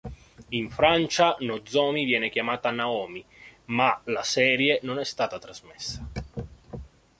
In 0.49 0.71
Francia 0.71 1.35
Nozomi 1.41 2.05
viene 2.05 2.31
chiamata 2.31 2.71
Naomi, 2.71 3.23
ma 3.65 4.01
la 4.05 4.23
serie 4.23 4.79
non 4.81 4.97
è 4.97 5.03
stata 5.05 5.37
trasmessa. 5.37 6.07